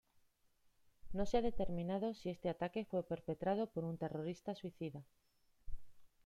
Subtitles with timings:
[1.13, 5.03] No se ha determinado si este ataque fue perpetrado por un terrorista suicida.